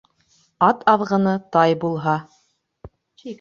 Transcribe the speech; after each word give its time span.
Ат 0.67 0.79
аҙғыны 0.93 1.33
тай 1.57 1.77
булһа. 1.85 2.17